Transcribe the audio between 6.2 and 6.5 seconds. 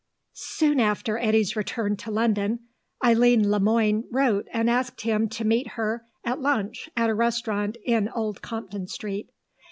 at